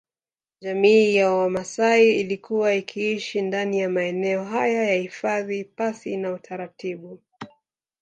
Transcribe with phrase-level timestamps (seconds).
[0.61, 7.19] Jamii ya Wamaasai ilikuwa ikiishi ndani ya maeneo haya ya hifadhi pasi na utaratibu